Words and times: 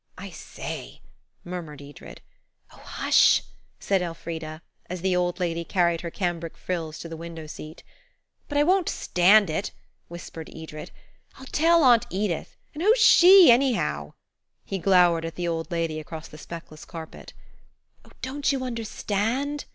"I 0.17 0.31
say!" 0.31 1.03
murmured 1.43 1.79
Edred. 1.79 2.21
"Oh, 2.73 2.81
hush!" 2.83 3.43
said 3.79 4.01
Elfrida, 4.01 4.63
as 4.89 5.01
the 5.01 5.15
old 5.15 5.39
lady 5.39 5.63
carried 5.63 6.01
her 6.01 6.09
cambric 6.09 6.57
frills 6.57 6.97
to 6.97 7.07
the 7.07 7.15
window 7.15 7.45
seat. 7.45 7.83
"But 8.49 8.57
I 8.57 8.63
won't 8.63 8.89
stand 8.89 9.51
it," 9.51 9.69
whispered 10.07 10.49
Edred. 10.55 10.89
"I'll 11.35 11.45
tell 11.45 11.83
Aunt 11.83 12.07
Edith–and 12.09 12.81
who's 12.81 12.97
she 12.97 13.51
anyhow?" 13.51 14.13
He 14.65 14.79
glowered 14.79 15.23
at 15.23 15.35
the 15.35 15.47
old 15.47 15.69
lady 15.69 15.99
across 15.99 16.27
the 16.27 16.39
speckless 16.39 16.83
carpet. 16.83 17.33
"Oh, 18.03 18.09
don't 18.23 18.51
you 18.51 18.63
understand?" 18.63 19.65